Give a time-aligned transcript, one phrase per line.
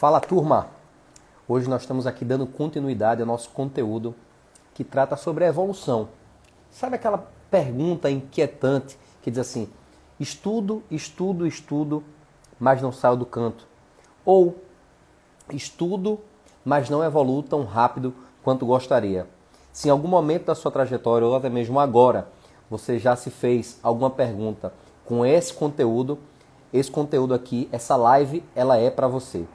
[0.00, 0.68] Fala turma!
[1.46, 4.14] Hoje nós estamos aqui dando continuidade ao nosso conteúdo
[4.72, 6.08] que trata sobre a evolução.
[6.70, 9.68] Sabe aquela pergunta inquietante que diz assim:
[10.18, 12.02] estudo, estudo, estudo,
[12.58, 13.66] mas não saio do canto?
[14.24, 14.56] Ou
[15.52, 16.18] estudo,
[16.64, 19.26] mas não evoluo tão rápido quanto gostaria?
[19.70, 22.26] Se em algum momento da sua trajetória, ou até mesmo agora,
[22.70, 24.72] você já se fez alguma pergunta
[25.04, 26.18] com esse conteúdo,
[26.72, 29.46] esse conteúdo aqui, essa live, ela é para você.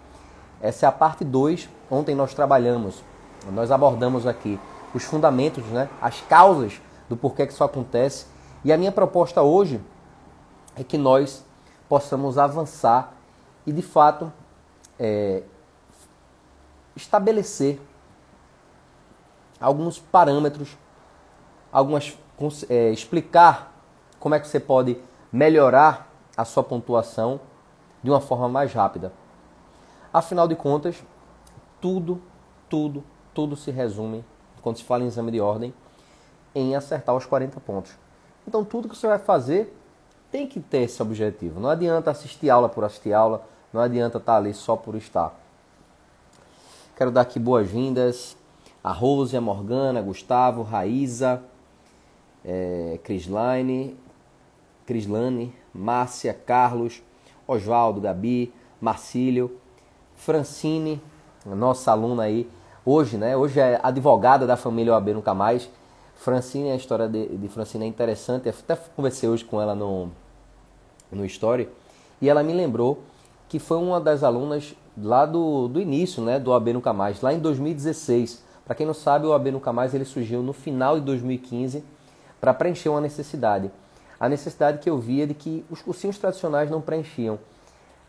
[0.61, 1.70] Essa é a parte 2.
[1.89, 3.03] Ontem nós trabalhamos,
[3.52, 4.59] nós abordamos aqui
[4.93, 8.25] os fundamentos, né, as causas do porquê que isso acontece.
[8.63, 9.81] E a minha proposta hoje
[10.75, 11.45] é que nós
[11.88, 13.13] possamos avançar
[13.66, 14.31] e, de fato,
[14.99, 15.44] é,
[16.95, 17.80] estabelecer
[19.59, 20.77] alguns parâmetros,
[21.72, 22.17] algumas
[22.69, 23.73] é, explicar
[24.19, 24.97] como é que você pode
[25.31, 27.39] melhorar a sua pontuação
[28.03, 29.11] de uma forma mais rápida.
[30.15, 31.03] Afinal de contas,
[31.81, 32.21] tudo,
[32.69, 34.23] tudo, tudo se resume,
[34.61, 35.73] quando se fala em exame de ordem,
[36.55, 37.91] em acertar os 40 pontos.
[38.47, 39.77] Então, tudo que você vai fazer
[40.31, 41.59] tem que ter esse objetivo.
[41.59, 45.38] Não adianta assistir aula por assistir aula, não adianta estar ali só por estar.
[46.95, 48.38] Quero dar aqui boas-vindas
[48.81, 51.44] a Rose, a Morgana, Gustavo, Raíza,
[52.45, 54.00] é, Crislaine,
[54.85, 57.03] Crislane, Márcia, Carlos,
[57.45, 59.59] Oswaldo, Gabi, Marcílio,
[60.16, 61.02] Francine,
[61.45, 62.49] nossa aluna aí,
[62.85, 63.35] hoje, né?
[63.35, 65.69] Hoje é advogada da família OAB Nunca Mais.
[66.16, 68.49] Francine, a história de, de Francine é interessante.
[68.49, 70.09] Até conversei hoje com ela no,
[71.11, 71.69] no Story.
[72.22, 73.03] E ela me lembrou
[73.49, 76.39] que foi uma das alunas lá do, do início, né?
[76.39, 78.44] Do OAB Nunca Mais, lá em 2016.
[78.66, 81.83] Para quem não sabe, o AB Nunca Mais ele surgiu no final de 2015
[82.41, 83.72] para preencher uma necessidade.
[84.19, 87.38] A necessidade que eu via de que os cursinhos tradicionais não preenchiam.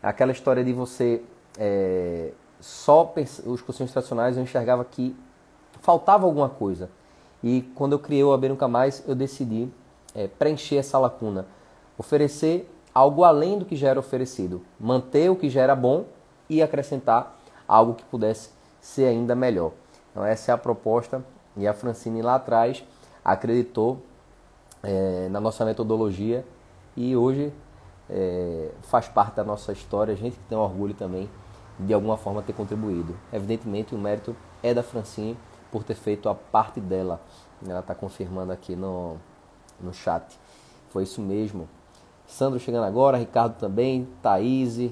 [0.01, 1.21] Aquela história de você
[1.57, 3.13] é, só
[3.45, 5.15] os cursinhos tradicionais eu enxergava que
[5.81, 6.89] faltava alguma coisa.
[7.43, 9.69] E quando eu criei o AB Nunca Mais, eu decidi
[10.15, 11.45] é, preencher essa lacuna.
[11.97, 14.61] Oferecer algo além do que já era oferecido.
[14.79, 16.05] Manter o que já era bom
[16.49, 17.37] e acrescentar
[17.67, 18.49] algo que pudesse
[18.81, 19.71] ser ainda melhor.
[20.11, 21.23] Então essa é a proposta
[21.55, 22.83] e a Francine lá atrás
[23.23, 24.01] acreditou
[24.81, 26.45] é, na nossa metodologia
[26.95, 27.53] e hoje
[28.09, 30.13] é, faz parte da nossa história.
[30.13, 31.29] A gente tem orgulho também
[31.79, 33.15] de alguma forma ter contribuído.
[33.31, 35.37] Evidentemente o mérito é da Francine
[35.71, 37.21] por ter feito a parte dela.
[37.65, 39.17] Ela está confirmando aqui no,
[39.79, 40.37] no chat.
[40.89, 41.67] Foi isso mesmo.
[42.25, 44.91] Sandro chegando agora, Ricardo também, Thaís,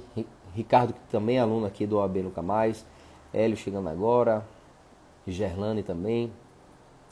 [0.53, 2.85] Ricardo que também é aluno aqui do OAB Nunca Mais,
[3.33, 4.45] Hélio chegando agora,
[5.27, 6.31] Gerlane também.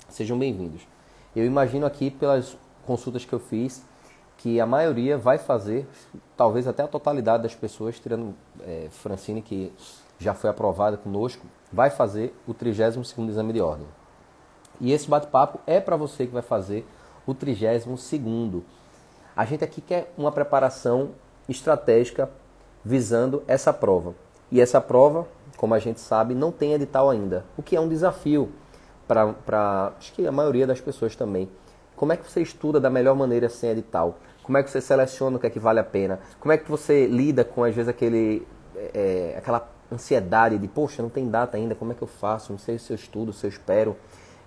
[0.07, 0.87] Sejam bem-vindos.
[1.35, 2.55] Eu imagino aqui, pelas
[2.85, 3.83] consultas que eu fiz,
[4.43, 5.87] que a maioria vai fazer,
[6.35, 9.71] talvez até a totalidade das pessoas, tirando é, Francine, que
[10.19, 13.87] já foi aprovada conosco, vai fazer o 32º exame de ordem.
[14.81, 16.85] E esse bate-papo é para você que vai fazer
[17.25, 18.61] o 32º.
[19.33, 21.11] A gente aqui quer uma preparação
[21.47, 22.29] estratégica
[22.83, 24.13] visando essa prova.
[24.51, 25.25] E essa prova
[25.55, 28.51] como a gente sabe, não tem edital ainda, o que é um desafio
[29.07, 31.49] para acho que a maioria das pessoas também.
[31.95, 34.17] Como é que você estuda da melhor maneira sem edital?
[34.43, 36.19] Como é que você seleciona o que é que vale a pena?
[36.39, 38.45] Como é que você lida com, às vezes, aquele,
[38.93, 42.51] é, aquela ansiedade de, poxa, não tem data ainda, como é que eu faço?
[42.51, 43.95] Não sei se eu estudo, se eu espero.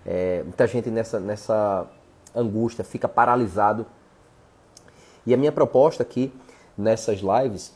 [0.04, 1.86] É, muita gente nessa, nessa
[2.34, 3.86] angústia fica paralisado.
[5.24, 6.32] E a minha proposta aqui,
[6.76, 7.74] nessas lives,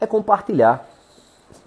[0.00, 0.86] é compartilhar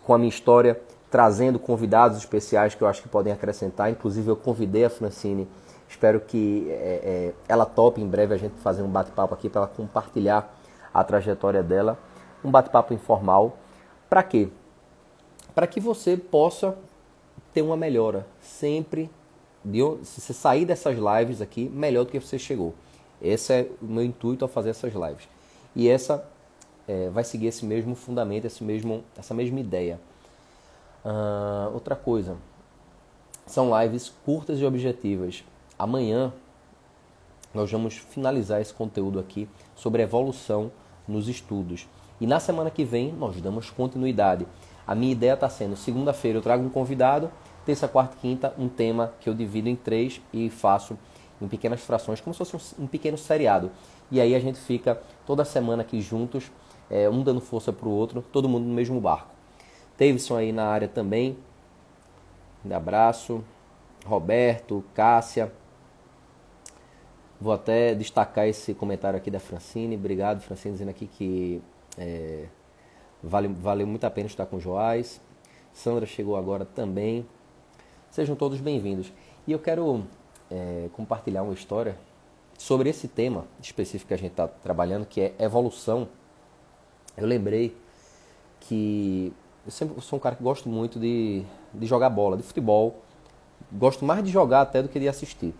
[0.03, 0.79] com a minha história,
[1.09, 3.89] trazendo convidados especiais que eu acho que podem acrescentar.
[3.89, 5.47] Inclusive, eu convidei a Francine.
[5.95, 9.61] Espero que é, é, ela tope em breve a gente fazer um bate-papo aqui para
[9.61, 10.53] ela compartilhar
[10.93, 11.97] a trajetória dela.
[12.43, 13.57] Um bate-papo informal.
[14.09, 14.49] Para quê?
[15.55, 16.77] Para que você possa
[17.53, 18.27] ter uma melhora.
[18.41, 19.09] Sempre,
[19.63, 22.73] de, se você sair dessas lives aqui, melhor do que você chegou.
[23.21, 25.29] Esse é o meu intuito ao fazer essas lives.
[25.73, 26.27] E essa
[26.89, 29.97] é, vai seguir esse mesmo fundamento, esse mesmo, essa mesma ideia.
[31.05, 32.35] Uh, outra coisa,
[33.45, 35.45] são lives curtas e objetivas.
[35.77, 36.31] Amanhã
[37.53, 40.71] nós vamos finalizar esse conteúdo aqui sobre evolução
[41.07, 41.87] nos estudos.
[42.19, 44.47] E na semana que vem nós damos continuidade.
[44.87, 47.31] A minha ideia está sendo: segunda-feira eu trago um convidado,
[47.65, 50.97] terça, quarta e quinta, um tema que eu divido em três e faço
[51.41, 53.71] em pequenas frações, como se fosse um pequeno seriado.
[54.09, 56.51] E aí a gente fica toda semana aqui juntos,
[56.89, 59.27] é, um dando força para o outro, todo mundo no mesmo barco.
[59.97, 61.37] Davidson aí na área também.
[62.63, 63.43] Um abraço.
[64.05, 65.51] Roberto, Cássia.
[67.45, 69.95] Vou até destacar esse comentário aqui da Francine.
[69.95, 71.61] Obrigado, Francine, dizendo aqui que
[71.95, 72.47] é,
[73.21, 75.21] vale, valeu muito a pena estar com o Joás.
[75.71, 77.23] Sandra chegou agora também.
[78.09, 79.13] Sejam todos bem-vindos.
[79.45, 80.07] E eu quero
[80.49, 81.95] é, compartilhar uma história
[82.57, 86.07] sobre esse tema específico que a gente está trabalhando, que é evolução.
[87.15, 87.77] Eu lembrei
[88.59, 89.31] que
[89.63, 93.03] eu sempre sou um cara que gosto muito de, de jogar bola, de futebol.
[93.71, 95.53] Gosto mais de jogar até do que de assistir.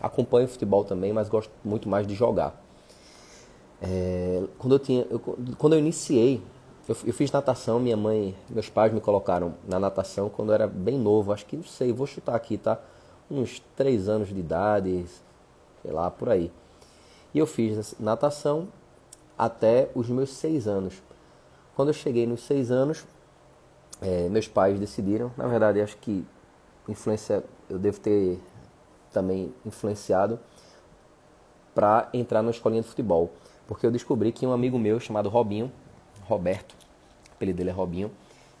[0.00, 2.60] Acompanho futebol também, mas gosto muito mais de jogar.
[3.80, 5.18] É, quando eu tinha, eu,
[5.56, 6.42] quando eu iniciei,
[6.88, 7.78] eu, eu, fiz natação.
[7.78, 11.32] Minha mãe, meus pais me colocaram na natação quando eu era bem novo.
[11.32, 12.80] Acho que não sei, vou chutar aqui, tá?
[13.30, 15.04] Uns três anos de idade,
[15.82, 16.50] sei lá, por aí.
[17.34, 18.68] E eu fiz natação
[19.36, 20.94] até os meus seis anos.
[21.76, 23.04] Quando eu cheguei nos seis anos,
[24.00, 26.24] é, meus pais decidiram, na verdade, acho que
[26.88, 28.40] influência, eu devo ter
[29.12, 30.38] também influenciado
[31.74, 33.30] para entrar na escolinha de futebol,
[33.66, 35.70] porque eu descobri que um amigo meu chamado Robinho,
[36.26, 36.72] Roberto,
[37.30, 38.10] o apelido dele é Robinho,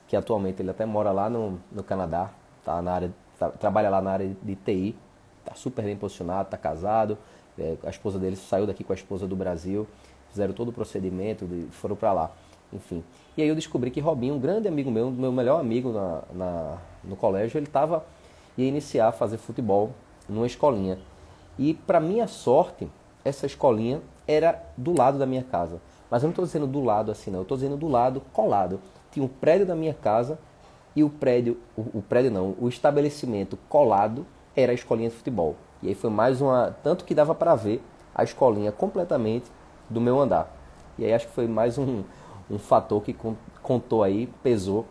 [0.06, 2.30] que atualmente ele até mora lá no, no Canadá,
[2.64, 4.96] tá na área, tá, trabalha lá na área de TI,
[5.44, 7.18] tá super bem posicionado, tá casado,
[7.58, 9.86] é, a esposa dele saiu daqui com a esposa do Brasil,
[10.30, 12.32] fizeram todo o procedimento, foram para lá
[12.72, 13.02] enfim.
[13.36, 16.78] E aí eu descobri que Robinho, um grande amigo meu, meu melhor amigo na, na
[17.04, 18.04] no colégio, ele estava
[18.56, 19.92] ia iniciar a fazer futebol
[20.28, 20.98] numa escolinha.
[21.58, 22.88] E para minha sorte,
[23.24, 25.80] essa escolinha era do lado da minha casa.
[26.10, 27.40] Mas eu não estou dizendo do lado assim, não.
[27.40, 28.80] Eu estou dizendo do lado colado.
[29.10, 30.38] Tinha um prédio da minha casa
[30.94, 34.26] e o prédio, o, o prédio não, o estabelecimento colado
[34.56, 35.54] era a escolinha de futebol.
[35.82, 37.82] E aí foi mais uma, tanto que dava para ver
[38.14, 39.50] a escolinha completamente
[39.88, 40.52] do meu andar.
[40.98, 42.02] E aí acho que foi mais um,
[42.50, 43.16] um fator que
[43.62, 44.86] contou aí, pesou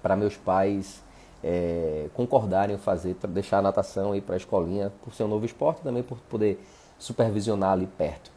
[0.00, 1.02] para meus pais
[1.46, 5.44] é, concordarem em fazer, deixar a natação aí para a escolinha por ser um novo
[5.44, 6.58] esporte também por poder
[6.98, 8.32] supervisionar ali perto.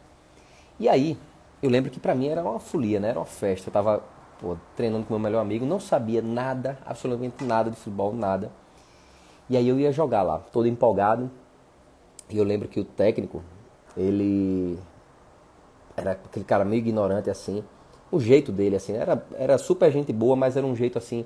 [0.77, 1.17] E aí,
[1.63, 3.09] eu lembro que para mim era uma folia, né?
[3.09, 3.69] Era uma festa.
[3.69, 4.03] Eu estava
[4.75, 8.51] treinando com meu melhor amigo, não sabia nada, absolutamente nada de futebol, nada.
[9.49, 11.31] E aí eu ia jogar lá, todo empolgado.
[12.29, 13.41] E eu lembro que o técnico,
[13.95, 14.77] ele
[15.95, 17.63] era aquele cara meio ignorante assim
[18.11, 21.25] o jeito dele, assim, era, era super gente boa, mas era um jeito assim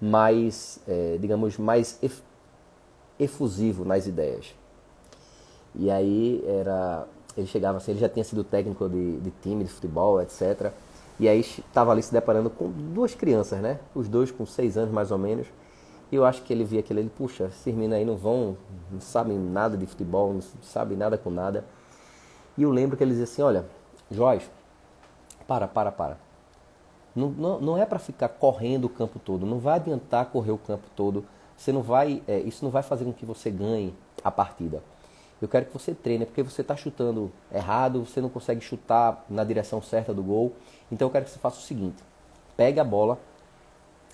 [0.00, 2.22] mais, é, digamos, mais ef
[3.18, 4.54] efusivo nas ideias.
[5.74, 7.06] E aí era,
[7.36, 10.72] ele chegava assim, ele já tinha sido técnico de, de time de futebol, etc.
[11.18, 13.78] E aí estava ali se deparando com duas crianças, né?
[13.94, 15.46] Os dois com seis anos mais ou menos.
[16.10, 18.56] E eu acho que ele via aquele, ele, puxa, esses meninos aí não vão,
[18.90, 21.64] não sabem nada de futebol, não sabem nada com nada.
[22.56, 23.64] E eu lembro que ele dizia assim, olha,
[24.10, 24.48] Joyce,
[25.46, 26.29] para, para, para.
[27.14, 29.44] Não, não, não é para ficar correndo o campo todo.
[29.46, 31.24] Não vai adiantar correr o campo todo.
[31.56, 34.82] Você não vai, é, isso não vai fazer com que você ganhe a partida.
[35.40, 39.42] Eu quero que você treine, porque você está chutando errado, você não consegue chutar na
[39.42, 40.52] direção certa do gol.
[40.92, 42.02] Então eu quero que você faça o seguinte:
[42.56, 43.18] pegue a bola,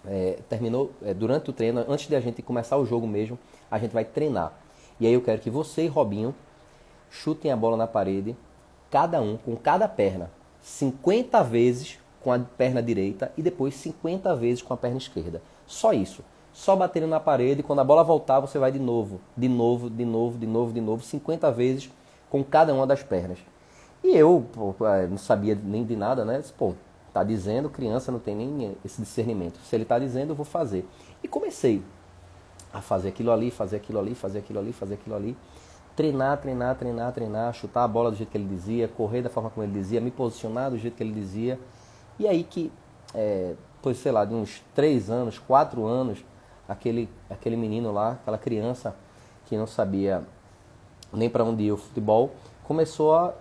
[0.06, 3.38] é, terminou é, durante o treino, antes de a gente começar o jogo mesmo,
[3.70, 4.52] a gente vai treinar.
[5.00, 6.34] E aí eu quero que você e Robinho
[7.10, 8.36] chutem a bola na parede,
[8.90, 10.30] cada um com cada perna.
[10.62, 15.40] 50 vezes com a perna direita e depois 50 vezes com a perna esquerda.
[15.64, 16.24] Só isso.
[16.52, 20.04] Só batendo na parede quando a bola voltar você vai de novo, de novo, de
[20.04, 21.88] novo, de novo, de novo, 50 vezes
[22.28, 23.38] com cada uma das pernas.
[24.02, 26.42] E eu pô, é, não sabia nem de nada, né?
[26.58, 26.74] Pô,
[27.14, 29.60] tá dizendo, criança não tem nem esse discernimento.
[29.60, 30.84] Se ele tá dizendo, eu vou fazer.
[31.22, 31.80] E comecei
[32.72, 35.36] a fazer aquilo ali, fazer aquilo ali, fazer aquilo ali, fazer aquilo ali
[35.94, 39.48] treinar, treinar, treinar, treinar, chutar a bola do jeito que ele dizia, correr da forma
[39.48, 41.58] como ele dizia, me posicionar do jeito que ele dizia.
[42.18, 42.72] E aí que,
[43.14, 46.24] é, pois sei lá, de uns três anos, quatro anos,
[46.68, 48.96] aquele, aquele menino lá, aquela criança
[49.46, 50.24] que não sabia
[51.12, 52.32] nem para onde ia o futebol,
[52.64, 53.34] começou a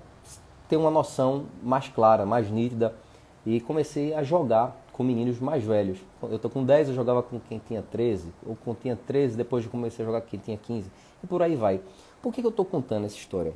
[0.68, 2.94] ter uma noção mais clara, mais nítida
[3.46, 6.00] e comecei a jogar com meninos mais velhos.
[6.24, 9.36] Eu tô com 10, eu jogava com quem tinha 13, ou com quem tinha 13,
[9.36, 10.90] depois eu comecei a jogar com quem tinha 15,
[11.24, 11.82] e por aí vai.
[12.22, 13.54] Por que eu estou contando essa história?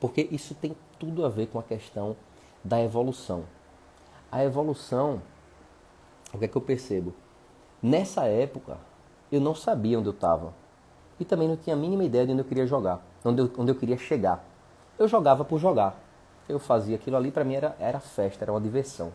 [0.00, 2.16] Porque isso tem tudo a ver com a questão
[2.62, 3.44] da evolução.
[4.30, 5.22] A evolução,
[6.34, 7.14] o que é que eu percebo?
[7.82, 8.76] Nessa época,
[9.32, 10.52] eu não sabia onde eu estava.
[11.18, 13.70] E também não tinha a mínima ideia de onde eu queria jogar, onde eu, onde
[13.70, 14.44] eu queria chegar.
[14.98, 15.98] Eu jogava por jogar.
[16.46, 19.12] Eu fazia aquilo ali, para mim era, era festa, era uma diversão.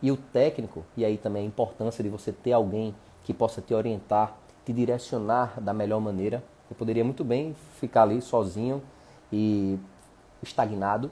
[0.00, 3.74] E o técnico, e aí também a importância de você ter alguém que possa te
[3.74, 8.82] orientar, te direcionar da melhor maneira, eu poderia muito bem ficar ali sozinho
[9.30, 9.78] e
[10.42, 11.10] estagnado,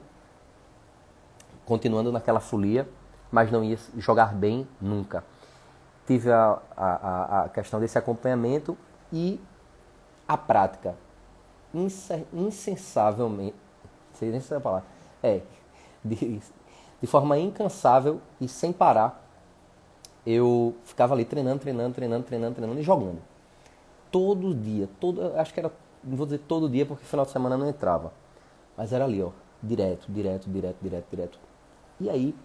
[1.65, 2.87] continuando naquela folia,
[3.31, 5.23] mas não ia jogar bem nunca.
[6.05, 8.77] Tive a, a, a questão desse acompanhamento
[9.11, 9.39] e
[10.27, 10.95] a prática.
[12.33, 13.55] Insensavelmente,
[14.13, 14.87] sei nem se é a palavra,
[15.21, 15.41] é,
[16.03, 16.39] de,
[17.01, 19.23] de forma incansável e sem parar,
[20.25, 23.21] eu ficava ali treinando, treinando, treinando, treinando, treinando e jogando.
[24.11, 25.71] Todo dia, todo, acho que era,
[26.03, 28.11] não vou dizer todo dia porque final de semana não entrava.
[28.77, 29.31] Mas era ali, ó,
[29.61, 31.39] direto, direto, direto, direto, direto.
[31.99, 32.35] E aí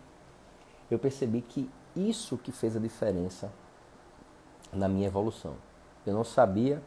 [0.90, 3.52] eu percebi que isso que fez a diferença
[4.72, 5.54] na minha evolução.
[6.06, 6.82] Eu não sabia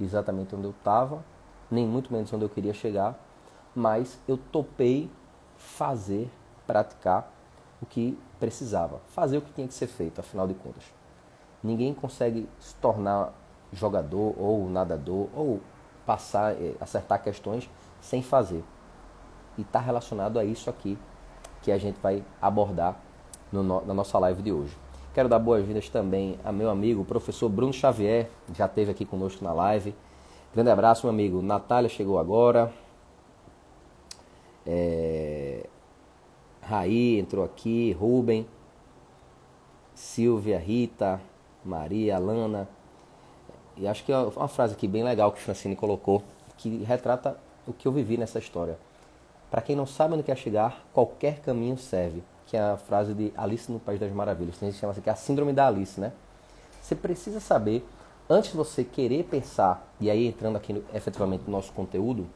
[0.00, 1.24] exatamente onde eu estava,
[1.70, 3.18] nem muito menos onde eu queria chegar,
[3.74, 5.10] mas eu topei
[5.56, 6.30] fazer,
[6.66, 7.30] praticar
[7.80, 10.84] o que precisava, fazer o que tinha que ser feito, afinal de contas.
[11.62, 13.32] Ninguém consegue se tornar
[13.72, 15.60] jogador ou nadador ou
[16.04, 18.64] passar, eh, acertar questões sem fazer.
[19.56, 20.98] E está relacionado a isso aqui
[21.62, 23.00] que a gente vai abordar
[23.52, 24.76] no, na nossa live de hoje.
[25.12, 29.42] Quero dar boas-vindas também a meu amigo, o professor Bruno Xavier, já esteve aqui conosco
[29.42, 29.94] na live.
[30.54, 31.42] Grande abraço, meu amigo.
[31.42, 32.72] Natália chegou agora.
[34.66, 35.66] É...
[36.62, 38.46] Raí entrou aqui, Rubem,
[39.94, 41.20] Silvia, Rita,
[41.64, 42.68] Maria, Lana.
[43.76, 46.22] E acho que é uma frase aqui bem legal que o Francine colocou,
[46.56, 47.36] que retrata
[47.66, 48.78] o que eu vivi nessa história.
[49.50, 53.32] Para quem não sabe onde quer chegar, qualquer caminho serve que é a frase de
[53.36, 54.56] Alice no País das Maravilhas.
[54.60, 56.12] A gente chama assim, que é a síndrome da Alice, né?
[56.82, 57.86] Você precisa saber,
[58.28, 62.26] antes de você querer pensar, e aí entrando aqui no, efetivamente no nosso conteúdo,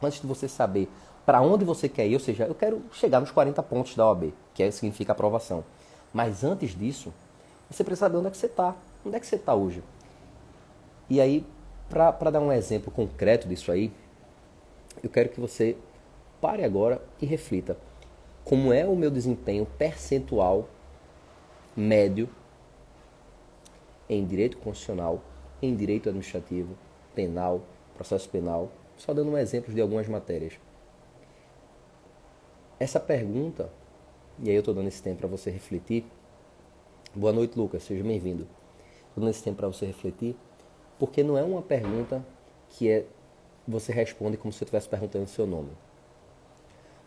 [0.00, 0.88] antes de você saber
[1.24, 4.32] para onde você quer ir, ou seja, eu quero chegar nos 40 pontos da OAB,
[4.54, 5.64] que é, significa aprovação.
[6.14, 7.12] Mas antes disso,
[7.68, 8.76] você precisa saber onde é que você está.
[9.04, 9.82] Onde é que você está hoje?
[11.10, 11.44] E aí,
[11.88, 13.92] para dar um exemplo concreto disso aí,
[15.02, 15.76] eu quero que você
[16.46, 17.76] pare agora e reflita
[18.44, 20.68] como é o meu desempenho percentual
[21.74, 22.28] médio
[24.08, 25.20] em direito constitucional,
[25.60, 26.78] em direito administrativo,
[27.16, 27.62] penal,
[27.96, 30.52] processo penal, só dando um exemplo de algumas matérias.
[32.78, 33.68] Essa pergunta,
[34.38, 36.04] e aí eu estou dando esse tempo para você refletir.
[37.12, 38.46] Boa noite, Lucas, seja bem-vindo.
[39.08, 40.36] Estou dando esse tempo para você refletir,
[40.96, 42.24] porque não é uma pergunta
[42.68, 43.04] que é
[43.66, 45.70] você responde como se eu estivesse perguntando o seu nome.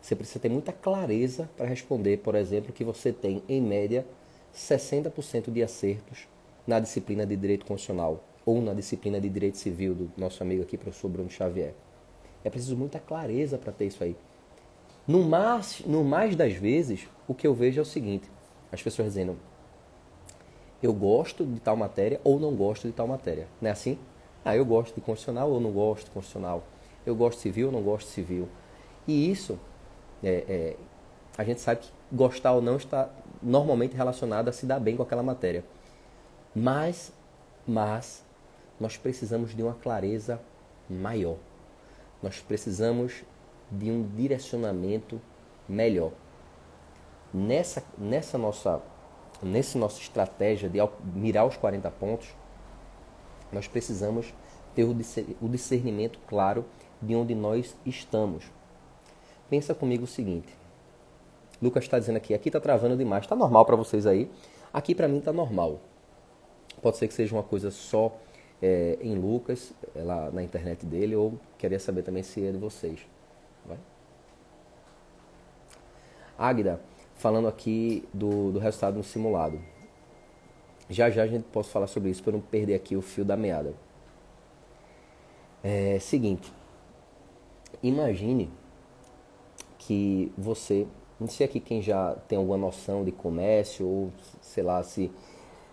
[0.02, 4.06] Você precisa ter muita clareza para responder, por exemplo, que você tem, em média,
[4.56, 6.28] 60% de acertos
[6.66, 10.78] na disciplina de Direito Constitucional ou na disciplina de Direito Civil do nosso amigo aqui,
[10.78, 11.74] professor Bruno Xavier.
[12.44, 14.16] É preciso muita clareza para ter isso aí.
[15.08, 18.30] No mais, no mais das vezes, o que eu vejo é o seguinte:
[18.72, 19.38] as pessoas dizendo,
[20.82, 23.48] eu gosto de tal matéria ou não gosto de tal matéria.
[23.62, 23.98] Não é assim?
[24.46, 26.64] Ah, eu gosto de constitucional ou não gosto de constitucional.
[27.06, 28.48] Eu gosto de civil ou não gosto de civil.
[29.08, 29.60] E isso
[30.24, 30.76] é, é,
[31.38, 33.10] a gente sabe que gostar ou não está
[33.42, 35.64] normalmente relacionado a se dar bem com aquela matéria.
[36.56, 37.14] Mas,
[37.66, 38.26] mas,
[38.80, 40.42] nós precisamos de uma clareza
[40.90, 41.38] maior.
[42.22, 43.24] Nós precisamos
[43.72, 45.22] de um direcionamento
[45.68, 46.12] melhor.
[47.34, 48.82] Nessa, nessa nossa
[49.42, 50.80] nessa nossa estratégia de
[51.14, 52.30] mirar os 40 pontos,
[53.52, 54.34] nós precisamos
[54.76, 56.66] ter o discernimento claro
[57.02, 58.52] de onde nós estamos.
[59.50, 60.54] Pensa comigo o seguinte.
[61.62, 63.24] Lucas está dizendo aqui, aqui está travando demais.
[63.24, 64.30] Está normal para vocês aí.
[64.72, 65.80] Aqui para mim está normal.
[66.82, 68.16] Pode ser que seja uma coisa só
[68.62, 72.58] é, em Lucas, é lá na internet dele, ou queria saber também se é de
[72.58, 73.00] vocês.
[73.66, 73.78] Vai?
[76.38, 76.80] Águida,
[77.16, 79.60] falando aqui do, do resultado no simulado.
[80.90, 83.36] Já já a gente pode falar sobre isso para não perder aqui o fio da
[83.36, 83.74] meada.
[85.62, 86.52] É seguinte,
[87.84, 88.50] imagine
[89.90, 90.86] que você,
[91.20, 95.12] não sei aqui quem já tem alguma noção de comércio ou sei lá se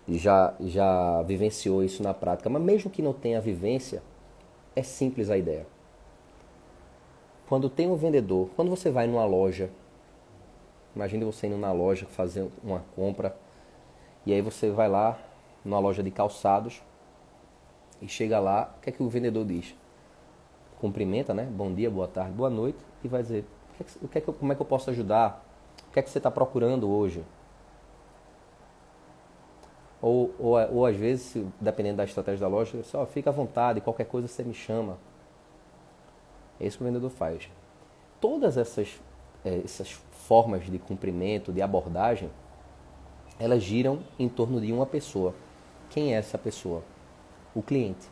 [0.07, 4.01] já já vivenciou isso na prática, mas mesmo que não tenha vivência,
[4.75, 5.67] é simples a ideia.
[7.47, 9.69] Quando tem um vendedor, quando você vai numa loja,
[10.95, 13.37] imagine você indo na loja fazer uma compra
[14.25, 15.19] e aí você vai lá
[15.63, 16.81] numa loja de calçados
[18.01, 19.75] e chega lá, o que é que o vendedor diz?
[20.81, 21.45] Cumprimenta, né?
[21.45, 23.45] Bom dia, boa tarde, boa noite e vai dizer
[24.01, 25.43] o que é que eu, como é que eu posso ajudar?
[25.89, 27.23] O que é que você está procurando hoje?
[30.01, 34.05] Ou, ou, ou às vezes, dependendo da estratégia da loja, só fica à vontade, qualquer
[34.05, 34.97] coisa você me chama.
[36.59, 37.49] É isso que o vendedor faz.
[38.19, 38.99] Todas essas,
[39.43, 42.29] é, essas formas de cumprimento, de abordagem,
[43.39, 45.33] elas giram em torno de uma pessoa.
[45.89, 46.83] Quem é essa pessoa?
[47.53, 48.07] O cliente.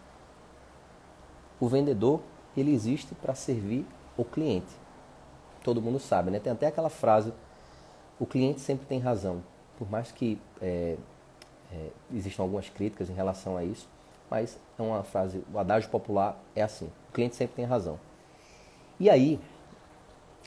[1.59, 2.21] O vendedor,
[2.55, 3.85] ele existe para servir
[4.17, 4.84] o cliente
[5.65, 6.39] todo mundo sabe, né?
[6.39, 7.33] Tem até aquela frase:
[8.19, 9.43] o cliente sempre tem razão.
[9.77, 10.95] Por mais que é,
[11.73, 13.89] é, existam algumas críticas em relação a isso,
[14.29, 17.99] mas é uma frase, o adágio popular é assim: o cliente sempre tem razão.
[18.99, 19.39] E aí,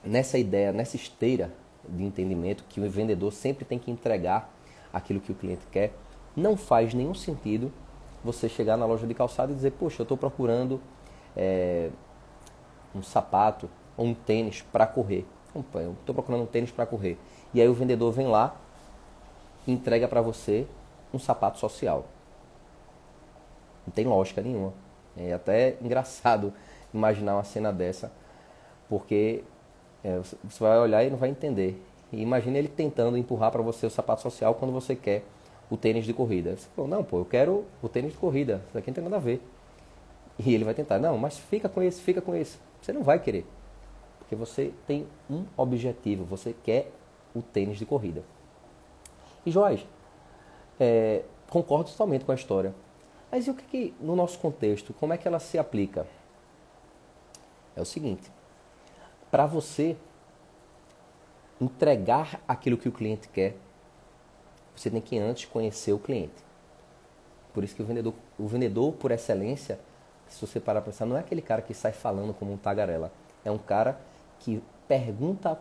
[0.04, 1.52] nessa ideia, nessa esteira
[1.86, 4.50] de entendimento que o vendedor sempre tem que entregar
[4.92, 5.92] aquilo que o cliente quer,
[6.36, 7.72] não faz nenhum sentido
[8.24, 10.80] você chegar na loja de calçado e dizer, poxa, eu estou procurando
[11.36, 11.90] é,
[12.94, 15.26] um sapato ou um tênis para correr.
[15.54, 17.18] Eu estou procurando um tênis para correr.
[17.52, 18.56] E aí o vendedor vem lá
[19.66, 20.66] e entrega para você
[21.12, 22.06] um sapato social.
[23.86, 24.72] Não tem lógica nenhuma.
[25.16, 26.52] É até engraçado
[26.94, 28.12] imaginar uma cena dessa,
[28.88, 29.42] porque
[30.04, 31.82] é, você vai olhar e não vai entender.
[32.12, 35.24] E imagine ele tentando empurrar para você o sapato social quando você quer
[35.70, 36.56] o tênis de corrida.
[36.56, 38.62] Você falou, não, pô, eu quero o tênis de corrida.
[38.68, 39.42] Isso aqui não tem nada a ver.
[40.38, 42.58] E ele vai tentar, não, mas fica com esse, fica com esse.
[42.80, 43.44] Você não vai querer.
[44.28, 46.92] Porque você tem um objetivo, você quer
[47.34, 48.22] o tênis de corrida.
[49.46, 49.86] E Joás,
[50.78, 52.74] é, concordo totalmente com a história.
[53.32, 56.06] Mas e o que, que, no nosso contexto, como é que ela se aplica?
[57.74, 58.30] É o seguinte:
[59.30, 59.96] para você
[61.58, 63.56] entregar aquilo que o cliente quer,
[64.76, 66.44] você tem que antes conhecer o cliente.
[67.54, 69.80] Por isso que o vendedor, o vendedor por excelência,
[70.28, 73.10] se você parar para pensar, não é aquele cara que sai falando como um tagarela.
[73.42, 73.98] É um cara
[74.40, 75.58] que pergunta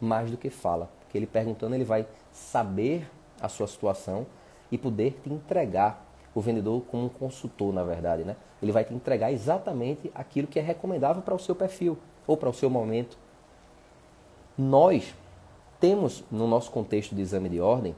[0.00, 0.90] mais do que fala.
[1.00, 4.26] Porque ele perguntando, ele vai saber a sua situação
[4.70, 6.04] e poder te entregar
[6.34, 8.36] o vendedor como um consultor, na verdade, né?
[8.62, 12.50] Ele vai te entregar exatamente aquilo que é recomendável para o seu perfil ou para
[12.50, 13.16] o seu momento.
[14.56, 15.14] Nós
[15.80, 17.94] temos no nosso contexto de exame de ordem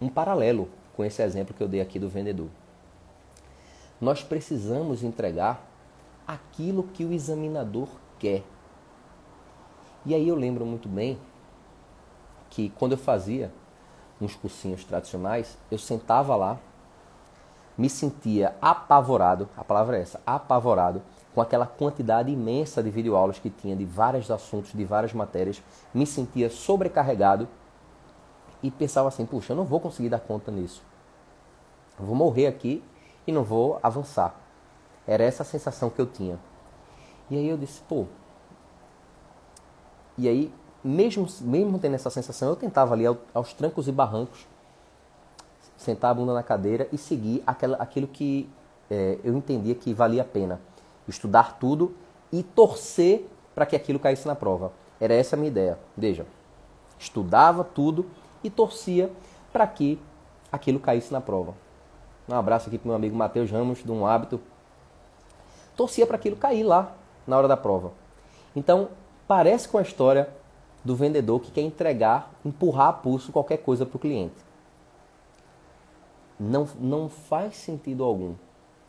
[0.00, 2.48] um paralelo com esse exemplo que eu dei aqui do vendedor.
[4.00, 5.66] Nós precisamos entregar
[6.26, 7.88] aquilo que o examinador
[8.18, 8.42] quer.
[10.04, 11.18] E aí eu lembro muito bem
[12.48, 13.52] que quando eu fazia
[14.20, 16.58] uns cursinhos tradicionais, eu sentava lá,
[17.76, 21.02] me sentia apavorado, a palavra é essa, apavorado,
[21.34, 25.62] com aquela quantidade imensa de videoaulas que tinha de vários assuntos, de várias matérias,
[25.94, 27.48] me sentia sobrecarregado
[28.62, 30.82] e pensava assim, puxa, eu não vou conseguir dar conta nisso.
[31.98, 32.82] Eu vou morrer aqui
[33.26, 34.34] e não vou avançar.
[35.06, 36.38] Era essa a sensação que eu tinha.
[37.30, 38.06] E aí eu disse, pô.
[40.20, 40.52] E aí,
[40.84, 44.46] mesmo, mesmo tendo essa sensação, eu tentava ali aos trancos e barrancos
[45.78, 48.46] sentar a bunda na cadeira e seguir aquela, aquilo que
[48.90, 50.60] é, eu entendia que valia a pena.
[51.08, 51.94] Estudar tudo
[52.30, 54.72] e torcer para que aquilo caísse na prova.
[55.00, 55.78] Era essa a minha ideia.
[55.96, 56.26] Veja,
[56.98, 58.04] estudava tudo
[58.44, 59.10] e torcia
[59.50, 59.98] para que
[60.52, 61.54] aquilo caísse na prova.
[62.28, 64.38] Um abraço aqui para meu amigo Matheus Ramos, de um hábito.
[65.74, 66.92] Torcia para aquilo cair lá
[67.26, 67.92] na hora da prova.
[68.54, 68.90] Então,
[69.30, 70.28] parece com a história
[70.84, 74.50] do vendedor que quer entregar, empurrar a pulso qualquer coisa para o cliente
[76.40, 78.34] não, não faz sentido algum.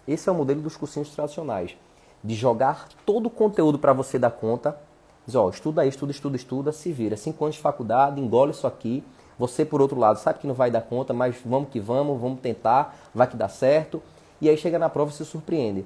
[0.08, 1.75] Esse é o modelo dos cursinhos tradicionais.
[2.23, 4.77] De jogar todo o conteúdo para você dar conta.
[5.25, 7.17] Diz, ó, estuda aí, estuda, estuda, estuda, se vira.
[7.17, 9.04] Cinco anos de faculdade, engole isso aqui.
[9.38, 12.39] Você, por outro lado, sabe que não vai dar conta, mas vamos que vamos, vamos
[12.39, 14.01] tentar, vai que dá certo.
[14.39, 15.86] E aí chega na prova e se surpreende.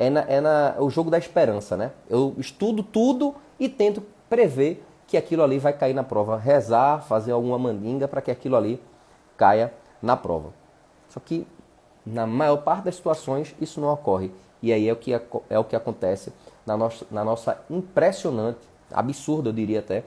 [0.00, 1.90] É, na, é na, o jogo da esperança, né?
[2.08, 6.38] Eu estudo tudo e tento prever que aquilo ali vai cair na prova.
[6.38, 8.82] Rezar, fazer alguma mandinga para que aquilo ali
[9.36, 10.54] caia na prova.
[11.10, 11.46] Só que
[12.06, 14.32] na maior parte das situações isso não ocorre.
[14.62, 16.32] E aí é o que, é o que acontece
[16.64, 18.60] na nossa, na nossa impressionante,
[18.90, 20.04] absurda eu diria até,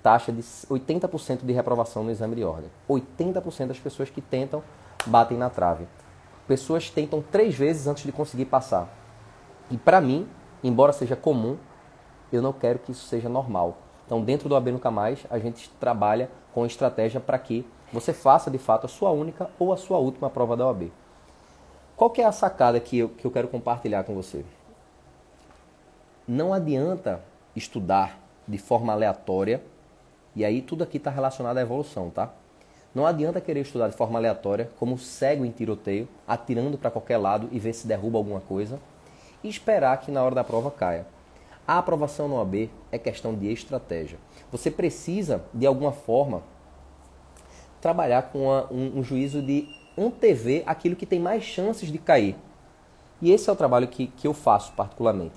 [0.00, 2.70] taxa de 80% de reprovação no exame de ordem.
[2.88, 4.62] 80% das pessoas que tentam
[5.06, 5.88] batem na trave.
[6.46, 9.02] Pessoas tentam três vezes antes de conseguir passar.
[9.70, 10.28] E para mim,
[10.62, 11.56] embora seja comum,
[12.32, 13.78] eu não quero que isso seja normal.
[14.06, 18.50] Então, dentro do AB Nunca Mais, a gente trabalha com estratégia para que você faça
[18.50, 20.90] de fato a sua única ou a sua última prova da OAB.
[21.96, 24.44] Qual que é a sacada que eu, que eu quero compartilhar com você?
[26.26, 27.22] Não adianta
[27.54, 29.62] estudar de forma aleatória,
[30.34, 32.32] e aí tudo aqui está relacionado à evolução, tá?
[32.94, 37.48] Não adianta querer estudar de forma aleatória, como cego em tiroteio, atirando para qualquer lado
[37.52, 38.80] e ver se derruba alguma coisa,
[39.44, 41.06] e esperar que na hora da prova caia.
[41.66, 44.18] A aprovação no OAB é questão de estratégia.
[44.50, 46.42] Você precisa, de alguma forma,
[47.80, 52.36] trabalhar com uma, um, um, juízo de antever aquilo que tem mais chances de cair.
[53.20, 55.34] E esse é o trabalho que, que eu faço particularmente.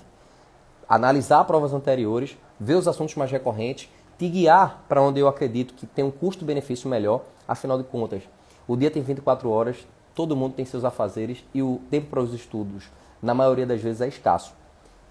[0.88, 5.86] Analisar provas anteriores, ver os assuntos mais recorrentes, te guiar para onde eu acredito que
[5.86, 8.22] tem um custo-benefício melhor, afinal de contas.
[8.66, 12.34] O dia tem 24 horas, todo mundo tem seus afazeres e o tempo para os
[12.34, 12.90] estudos,
[13.22, 14.52] na maioria das vezes, é escasso.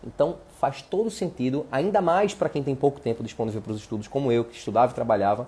[0.04, 4.08] Então faz todo sentido, ainda mais para quem tem pouco tempo disponível para os estudos,
[4.08, 5.48] como eu, que estudava e trabalhava,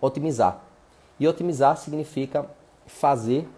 [0.00, 0.60] otimizar.
[1.18, 2.46] E otimizar significa
[2.86, 3.48] fazer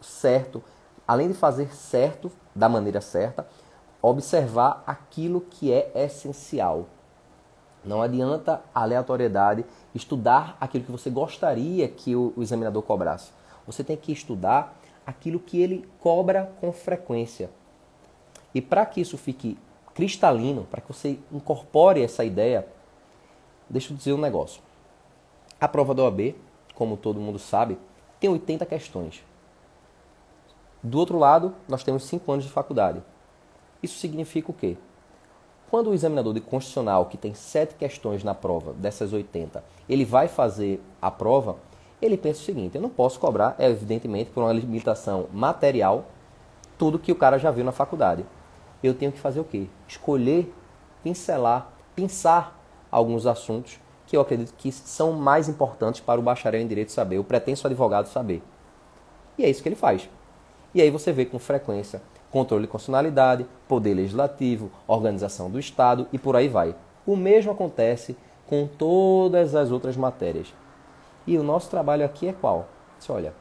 [0.00, 0.62] certo,
[1.06, 3.46] além de fazer certo da maneira certa,
[4.02, 6.86] observar aquilo que é essencial.
[7.84, 13.32] Não adianta aleatoriedade estudar aquilo que você gostaria que o examinador cobrasse.
[13.66, 14.79] Você tem que estudar
[15.10, 17.50] aquilo que ele cobra com frequência.
[18.54, 19.58] E para que isso fique
[19.92, 22.66] cristalino, para que você incorpore essa ideia,
[23.68, 24.62] deixa eu dizer um negócio.
[25.60, 26.34] A prova da OAB,
[26.74, 27.76] como todo mundo sabe,
[28.18, 29.22] tem 80 questões.
[30.82, 33.02] Do outro lado, nós temos 5 anos de faculdade.
[33.82, 34.76] Isso significa o quê?
[35.70, 40.28] Quando o examinador de constitucional, que tem 7 questões na prova, dessas 80, ele vai
[40.28, 41.56] fazer a prova,
[42.00, 46.06] ele pensa o seguinte: eu não posso cobrar, evidentemente, por uma limitação material,
[46.78, 48.24] tudo que o cara já viu na faculdade.
[48.82, 49.66] Eu tenho que fazer o quê?
[49.86, 50.52] Escolher,
[51.02, 52.58] pincelar, pensar
[52.90, 57.18] alguns assuntos que eu acredito que são mais importantes para o bacharel em direito saber,
[57.18, 58.42] o pretenso advogado saber.
[59.38, 60.08] E é isso que ele faz.
[60.74, 66.18] E aí você vê com frequência controle de constitucionalidade, poder legislativo, organização do Estado e
[66.18, 66.74] por aí vai.
[67.04, 70.54] O mesmo acontece com todas as outras matérias.
[71.26, 72.68] E o nosso trabalho aqui é qual?
[73.08, 73.34] Olha,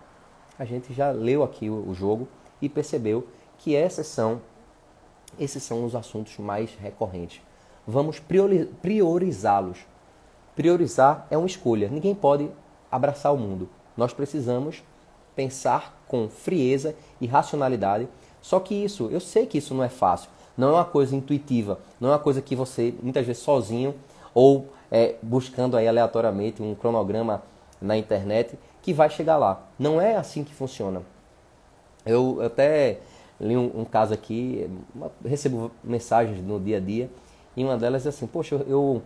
[0.57, 2.27] a gente já leu aqui o jogo
[2.61, 4.41] e percebeu que essas são,
[5.37, 7.41] esses são os assuntos mais recorrentes.
[7.85, 8.19] Vamos
[8.81, 9.79] priorizá-los.
[10.55, 11.89] Priorizar é uma escolha.
[11.89, 12.49] Ninguém pode
[12.91, 13.69] abraçar o mundo.
[13.95, 14.83] Nós precisamos
[15.35, 18.07] pensar com frieza e racionalidade.
[18.41, 20.29] Só que isso, eu sei que isso não é fácil.
[20.57, 21.79] Não é uma coisa intuitiva.
[21.99, 23.95] Não é uma coisa que você, muitas vezes, sozinho
[24.33, 27.41] ou é, buscando aí aleatoriamente um cronograma
[27.81, 29.61] na internet que vai chegar lá.
[29.77, 31.01] Não é assim que funciona.
[32.05, 32.99] Eu até
[33.39, 34.69] li um, um caso aqui,
[35.23, 37.09] recebo mensagens no dia a dia,
[37.55, 39.01] e uma delas é assim, poxa, eu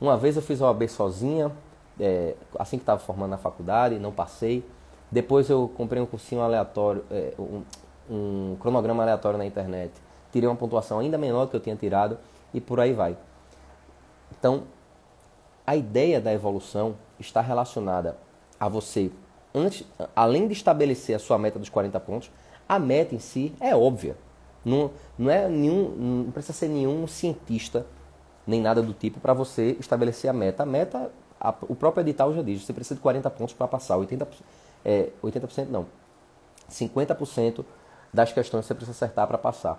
[0.00, 1.50] uma vez eu fiz a OAB sozinha,
[1.98, 4.64] é, assim que estava formando na faculdade, não passei.
[5.10, 7.62] Depois eu comprei um cursinho aleatório, é, um,
[8.08, 9.92] um cronograma aleatório na internet.
[10.30, 12.16] Tirei uma pontuação ainda menor do que eu tinha tirado
[12.54, 13.16] e por aí vai.
[14.38, 14.62] Então,
[15.68, 18.16] a ideia da evolução está relacionada
[18.58, 19.10] a você,
[19.54, 22.30] antes, além de estabelecer a sua meta dos 40 pontos,
[22.66, 24.16] a meta em si é óbvia.
[24.64, 25.90] Não, não, é nenhum,
[26.24, 27.84] não precisa ser nenhum cientista
[28.46, 30.62] nem nada do tipo para você estabelecer a meta.
[30.62, 33.98] A meta, a, o próprio edital já diz, você precisa de 40 pontos para passar.
[33.98, 34.26] 80%,
[34.86, 35.84] é, 80% não.
[36.70, 37.62] 50%
[38.10, 39.78] das questões você precisa acertar para passar.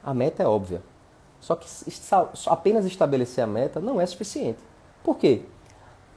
[0.00, 0.80] A meta é óbvia.
[1.40, 1.66] Só que
[2.46, 4.58] apenas estabelecer a meta não é suficiente.
[5.02, 5.42] Por quê?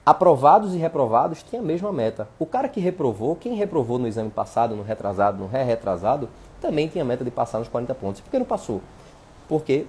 [0.06, 2.28] Aprovados e reprovados têm a mesma meta.
[2.38, 7.04] O cara que reprovou, quem reprovou no exame passado, no retrasado, no ré-retrasado, também tinha
[7.04, 8.20] a meta de passar nos 40 pontos.
[8.20, 8.82] Por que não passou?
[9.48, 9.88] Porque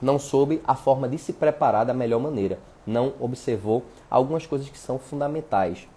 [0.00, 2.60] não soube a forma de se preparar da melhor maneira.
[2.86, 5.88] Não observou algumas coisas que são fundamentais.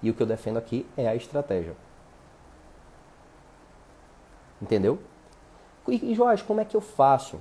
[0.00, 1.74] E o que eu defendo aqui é a estratégia.
[4.62, 5.00] Entendeu?
[5.88, 7.40] E, Jorge, como é que eu faço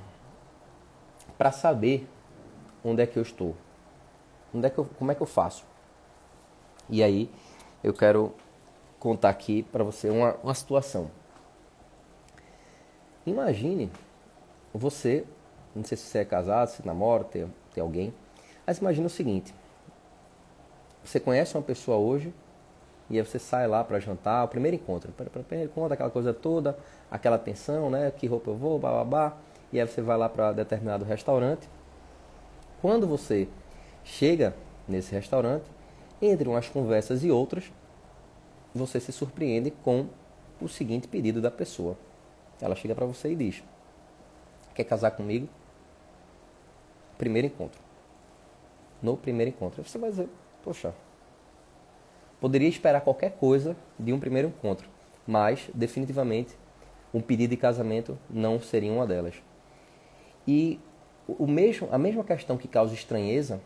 [1.38, 2.08] para saber
[2.84, 3.56] onde é que eu estou?
[4.54, 5.66] Onde é que eu, como é que eu faço?
[6.90, 7.30] E aí
[7.84, 8.34] eu quero
[9.00, 11.12] contar aqui para você uma, uma situação.
[13.26, 13.92] Imagine
[14.74, 15.26] você,
[15.76, 18.14] não sei se você é casado, se namora, tem, tem alguém,
[18.66, 19.54] mas imagine o seguinte:
[21.04, 22.34] você conhece uma pessoa hoje
[23.10, 26.78] e aí você sai lá para jantar, o primeiro encontro, primeiro encontro, aquela coisa toda,
[27.10, 28.12] aquela tensão, né?
[28.12, 29.38] Que roupa eu vou, babá,
[29.72, 31.68] e aí você vai lá para determinado restaurante.
[32.82, 33.48] Quando você
[34.04, 34.56] chega
[34.88, 35.66] nesse restaurante,
[36.22, 37.72] entre umas conversas e outras,
[38.74, 40.08] você se surpreende com
[40.62, 41.98] o seguinte pedido da pessoa.
[42.62, 43.64] Ela chega para você e diz:
[44.74, 45.48] Quer casar comigo?
[47.18, 47.80] Primeiro encontro.
[49.02, 49.84] No primeiro encontro.
[49.84, 50.30] Você vai dizer:
[50.64, 50.94] Poxa,
[52.40, 54.90] poderia esperar qualquer coisa de um primeiro encontro,
[55.26, 56.56] mas definitivamente
[57.14, 59.36] um pedido de casamento não seria uma delas.
[60.48, 60.80] E
[61.28, 63.60] o mesmo, a mesma questão que causa estranheza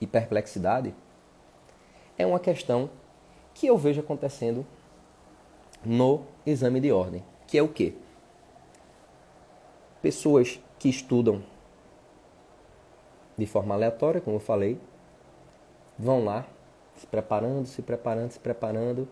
[0.00, 0.94] e perplexidade
[2.16, 2.88] é uma questão
[3.52, 4.66] que eu vejo acontecendo
[5.84, 7.94] no exame de ordem, que é o quê?
[10.00, 11.42] Pessoas que estudam
[13.36, 14.80] de forma aleatória, como eu falei,
[15.98, 16.46] vão lá
[16.96, 19.08] se preparando, se preparando, se preparando,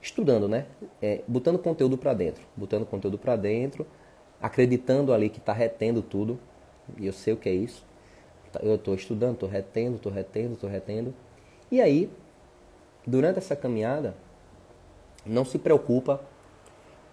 [0.00, 0.66] estudando, né?
[1.00, 3.86] É, botando conteúdo para dentro, botando conteúdo para dentro,
[4.42, 6.38] acreditando ali que está retendo tudo.
[6.98, 7.86] E eu sei o que é isso.
[8.52, 11.14] Tá, eu estou estudando, estou retendo, estou retendo, estou retendo.
[11.70, 12.10] E aí,
[13.06, 14.14] durante essa caminhada,
[15.24, 16.20] não se preocupa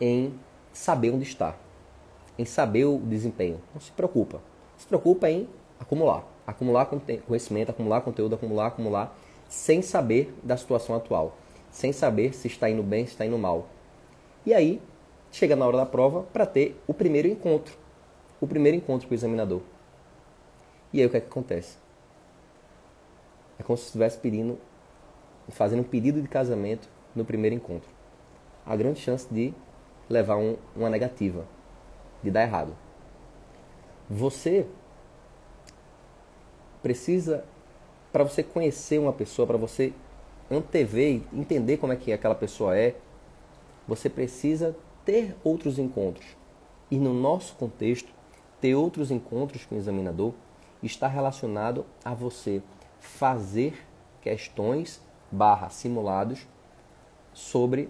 [0.02, 0.34] em
[0.74, 1.56] saber onde está,
[2.38, 3.62] em saber o desempenho.
[3.74, 4.42] Não se preocupa.
[4.78, 5.48] Se preocupa em
[5.80, 6.90] acumular acumular
[7.28, 11.38] conhecimento, acumular conteúdo, acumular, acumular, sem saber da situação atual,
[11.72, 13.68] sem saber se está indo bem, se está indo mal.
[14.46, 14.82] E aí,
[15.32, 17.78] chega na hora da prova para ter o primeiro encontro.
[18.42, 19.62] o primeiro encontro com o examinador.
[20.94, 21.78] E aí o que é que acontece?
[23.60, 24.58] É como se estivesse pedindo,
[25.50, 27.90] fazendo um pedido de casamento no primeiro encontro.
[28.66, 29.54] A grande chance de
[30.10, 31.46] levar um, uma negativa,
[32.24, 32.74] de dar errado.
[34.10, 34.66] Você
[36.82, 37.44] precisa,
[38.12, 39.94] para você conhecer uma pessoa, para você
[40.50, 42.96] antever e entender como é que aquela pessoa é,
[43.88, 44.76] você precisa
[45.10, 46.38] ter outros encontros.
[46.92, 48.14] E no nosso contexto,
[48.62, 50.34] ter outros encontros com o examinador
[50.84, 52.62] está relacionado a você
[53.00, 53.74] fazer
[54.22, 56.46] questões barra simulados
[57.34, 57.90] sobre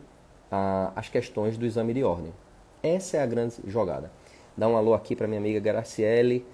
[0.50, 2.34] ah, as questões do exame de ordem.
[2.82, 4.10] Essa é a grande jogada.
[4.56, 6.46] Dá um alô aqui para minha amiga Graciele.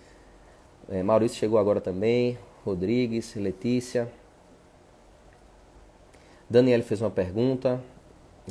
[0.90, 2.40] É, Maurício chegou agora também.
[2.64, 4.12] Rodrigues, Letícia.
[6.50, 7.80] Daniele fez uma pergunta.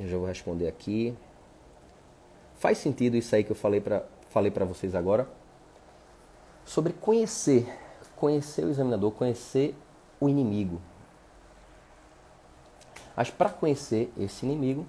[0.01, 1.13] Eu já vou responder aqui.
[2.59, 5.29] Faz sentido isso aí que eu falei para falei vocês agora?
[6.65, 7.67] Sobre conhecer.
[8.17, 9.77] Conhecer o examinador, conhecer
[10.21, 10.81] o inimigo.
[13.17, 14.87] Mas para conhecer esse inimigo,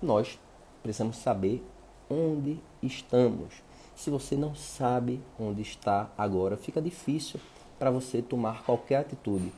[0.00, 0.38] nós
[0.82, 1.64] precisamos saber
[2.08, 3.62] onde estamos.
[3.96, 7.40] Se você não sabe onde está agora, fica difícil
[7.78, 9.52] para você tomar qualquer atitude.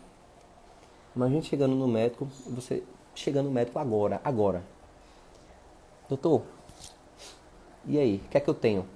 [1.14, 2.83] Imagine chegando no médico, você
[3.14, 4.62] chegando no médico agora, agora.
[6.09, 6.42] Doutor,
[7.86, 8.86] e aí, o que é que eu tenho?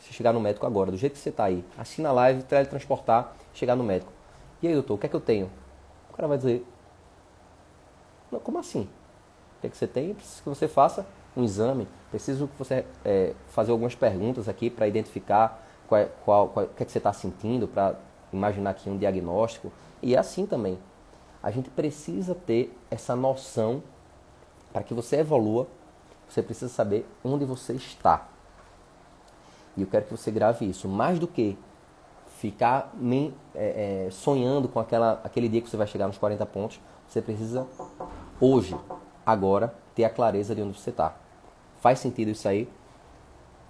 [0.00, 3.34] Se chegar no médico agora, do jeito que você está aí, assina a live, teletransportar,
[3.54, 4.12] chegar no médico.
[4.60, 5.50] E aí, doutor, o que é que eu tenho?
[6.10, 6.66] O cara vai dizer,
[8.30, 8.82] não, como assim?
[8.82, 10.14] O que é que você tem?
[10.14, 14.86] Preciso que você faça um exame, preciso que você é, fazer algumas perguntas aqui para
[14.86, 17.96] identificar qual, é, qual, qual, o que, é que você está sentindo, para
[18.32, 19.72] imaginar aqui um diagnóstico.
[20.02, 20.78] E é assim também.
[21.42, 23.82] A gente precisa ter essa noção
[24.72, 25.66] para que você evolua.
[26.32, 28.26] Você precisa saber onde você está.
[29.76, 30.88] E eu quero que você grave isso.
[30.88, 31.58] Mais do que
[32.38, 36.46] ficar me, é, é, sonhando com aquela, aquele dia que você vai chegar nos 40
[36.46, 37.66] pontos, você precisa,
[38.40, 38.74] hoje,
[39.26, 41.14] agora, ter a clareza de onde você está.
[41.82, 42.66] Faz sentido isso aí?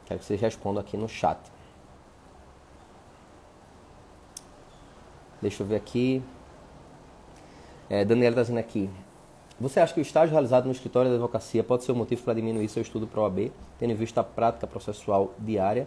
[0.05, 1.41] Quero que vocês respondam aqui no chat.
[5.41, 6.23] Deixa eu ver aqui.
[7.91, 8.89] É, Daniela está dizendo aqui.
[9.63, 12.35] Você acha que o estágio realizado no escritório da advocacia pode ser um motivo para
[12.35, 15.87] diminuir seu estudo para o AB, tendo em vista a prática processual diária?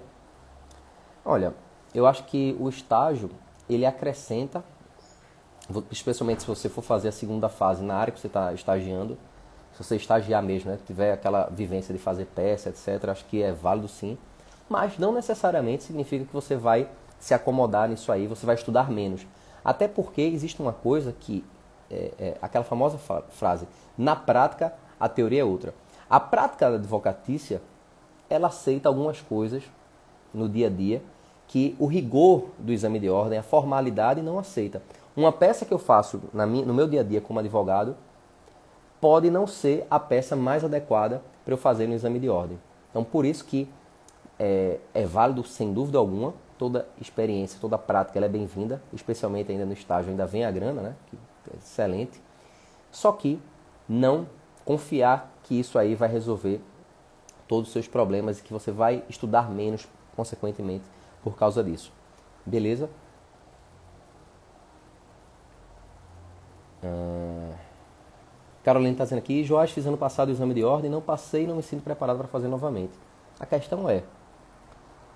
[1.25, 1.53] Olha,
[1.93, 3.29] eu acho que o estágio
[3.69, 4.63] ele acrescenta,
[5.91, 9.17] especialmente se você for fazer a segunda fase na área que você está estagiando,
[9.73, 13.51] se você estagiar mesmo, né, tiver aquela vivência de fazer peça, etc., acho que é
[13.51, 14.17] válido sim.
[14.69, 19.27] Mas não necessariamente significa que você vai se acomodar nisso aí, você vai estudar menos.
[19.65, 21.43] Até porque existe uma coisa que,
[21.89, 22.98] é, é, aquela famosa
[23.30, 23.67] frase,
[23.98, 25.74] na prática a teoria é outra.
[26.10, 27.62] A prática da advocatícia,
[28.30, 29.63] ela aceita algumas coisas
[30.34, 31.02] no dia a dia
[31.48, 34.82] que o rigor do exame de ordem, a formalidade não aceita.
[35.15, 37.95] Uma peça que eu faço no meu dia a dia como advogado,
[39.00, 42.60] pode não ser a peça mais adequada para eu fazer no exame de ordem.
[42.89, 43.69] Então, por isso que
[44.39, 49.65] é, é válido, sem dúvida alguma, toda experiência, toda prática ela é bem-vinda, especialmente ainda
[49.65, 50.95] no estágio, ainda vem a grana, né?
[51.08, 51.17] Que
[51.57, 52.21] excelente.
[52.91, 53.39] Só que
[53.87, 54.27] não
[54.63, 56.61] confiar que isso aí vai resolver
[57.47, 60.85] todos os seus problemas e que você vai estudar menos, consequentemente,
[61.23, 61.91] por causa disso.
[62.45, 62.89] Beleza?
[66.83, 67.65] Ah...
[68.65, 71.47] Carolina está dizendo aqui, Joás, fiz ano passado o exame de ordem, não passei e
[71.47, 72.93] não me sinto preparado para fazer novamente.
[73.39, 74.01] A questão é,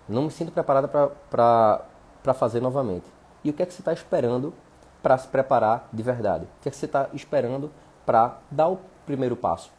[0.07, 3.07] não me sinto preparada para fazer novamente.
[3.43, 4.53] E o que é que você está esperando
[5.01, 6.45] para se preparar de verdade?
[6.45, 7.71] O que é que você está esperando
[8.05, 9.71] para dar o primeiro passo?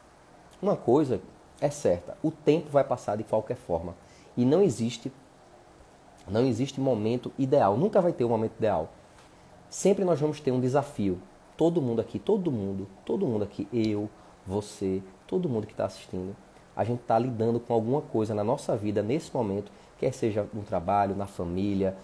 [0.61, 1.21] Uma coisa
[1.61, 3.95] é certa, o tempo vai passar de qualquer forma.
[4.37, 5.13] E não existe
[6.29, 8.91] não existe momento ideal, nunca vai ter um momento ideal.
[9.69, 11.21] Sempre nós vamos ter um desafio
[11.61, 14.09] todo mundo aqui, todo mundo, todo mundo aqui, eu,
[14.47, 16.35] você, todo mundo que está assistindo,
[16.75, 20.63] a gente está lidando com alguma coisa na nossa vida nesse momento, quer seja no
[20.63, 21.95] trabalho, na família,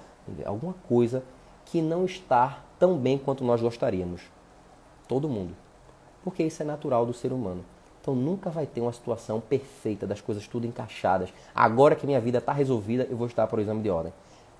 [0.44, 1.22] alguma coisa
[1.64, 4.22] que não está tão bem quanto nós gostaríamos.
[5.08, 5.54] Todo mundo.
[6.22, 7.64] Porque isso é natural do ser humano.
[8.00, 11.32] Então nunca vai ter uma situação perfeita das coisas tudo encaixadas.
[11.54, 14.12] Agora que minha vida está resolvida, eu vou estar para o exame de ordem.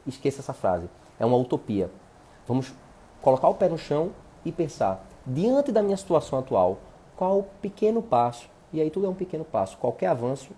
[0.06, 0.88] Esqueça essa frase.
[1.18, 1.90] É uma utopia.
[2.46, 2.72] Vamos
[3.20, 4.10] colocar o pé no chão
[4.44, 6.78] e pensar, diante da minha situação atual,
[7.16, 10.50] qual o pequeno passo, e aí tudo é um pequeno passo, qualquer avanço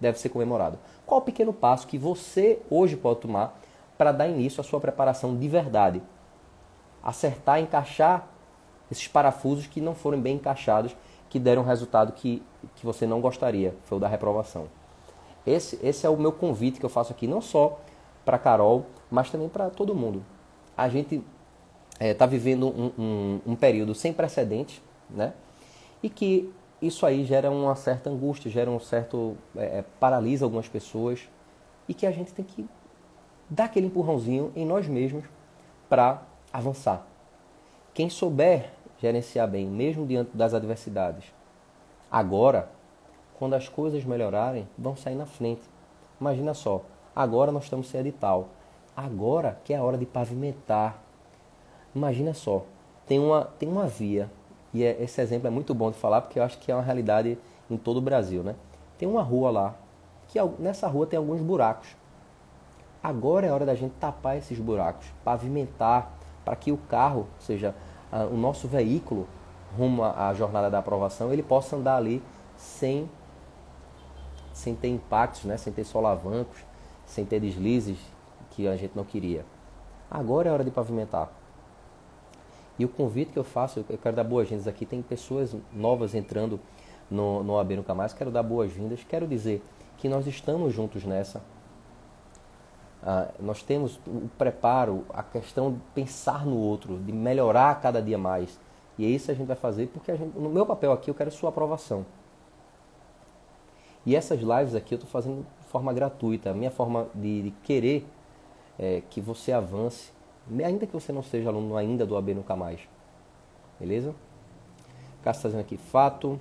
[0.00, 0.78] deve ser comemorado.
[1.06, 3.58] Qual o pequeno passo que você hoje pode tomar
[3.96, 6.02] para dar início à sua preparação de verdade?
[7.08, 8.28] Acertar, encaixar
[8.90, 10.94] esses parafusos que não foram bem encaixados,
[11.28, 12.42] que deram um resultado que,
[12.76, 14.66] que você não gostaria, foi o da reprovação.
[15.46, 17.80] Esse, esse é o meu convite que eu faço aqui, não só
[18.24, 20.22] para Carol, mas também para todo mundo.
[20.76, 21.22] A gente
[22.00, 25.32] está é, vivendo um, um, um, período sem precedentes, né?
[26.02, 29.36] E que isso aí gera uma certa angústia, gera um certo.
[29.56, 31.28] É, é, paralisa algumas pessoas
[31.88, 32.68] e que a gente tem que
[33.48, 35.24] dar aquele empurrãozinho em nós mesmos
[35.88, 37.06] para avançar.
[37.94, 41.32] Quem souber gerenciar bem, mesmo diante das adversidades,
[42.10, 42.68] agora,
[43.38, 45.62] quando as coisas melhorarem, vão sair na frente.
[46.20, 46.84] Imagina só,
[47.14, 48.48] agora nós estamos sem edital.
[48.96, 50.98] Agora que é a hora de pavimentar.
[51.94, 52.64] Imagina só,
[53.06, 54.28] tem uma, tem uma via,
[54.72, 56.82] e é, esse exemplo é muito bom de falar porque eu acho que é uma
[56.82, 57.38] realidade
[57.70, 58.54] em todo o Brasil, né?
[58.98, 59.74] Tem uma rua lá,
[60.26, 61.96] que nessa rua tem alguns buracos.
[63.02, 66.17] Agora é hora da gente tapar esses buracos, pavimentar,
[66.48, 67.74] para que o carro, ou seja,
[68.32, 69.28] o nosso veículo
[69.76, 72.22] rumo à jornada da aprovação, ele possa andar ali
[72.56, 73.06] sem,
[74.50, 75.58] sem ter impactos, né?
[75.58, 76.56] sem ter solavancos,
[77.04, 77.98] sem ter deslizes
[78.52, 79.44] que a gente não queria.
[80.10, 81.30] Agora é hora de pavimentar.
[82.78, 86.58] E o convite que eu faço, eu quero dar boas-vindas aqui, tem pessoas novas entrando
[87.10, 89.62] no, no AB Nunca Mais, quero dar boas-vindas, quero dizer
[89.98, 91.42] que nós estamos juntos nessa,
[93.02, 98.18] ah, nós temos o preparo, a questão de pensar no outro, de melhorar cada dia
[98.18, 98.58] mais.
[98.98, 101.30] E é isso a gente vai fazer, porque gente, no meu papel aqui eu quero
[101.30, 102.04] sua aprovação.
[104.04, 106.50] E essas lives aqui eu estou fazendo de forma gratuita.
[106.50, 108.06] A minha forma de, de querer
[108.78, 110.10] é, que você avance,
[110.64, 112.80] ainda que você não seja aluno ainda do AB Nunca Mais.
[113.78, 114.14] Beleza?
[115.22, 116.40] Cássio está dizendo aqui, fato.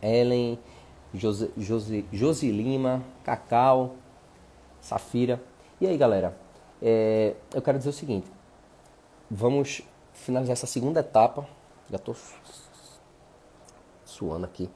[0.00, 0.58] Ellen,
[1.12, 3.94] Josi Lima, Cacau,
[4.84, 5.40] Safira.
[5.80, 6.36] E aí, galera,
[6.80, 8.30] é, eu quero dizer o seguinte:
[9.30, 11.46] vamos finalizar essa segunda etapa.
[11.90, 12.14] Já estou
[14.04, 14.70] suando aqui.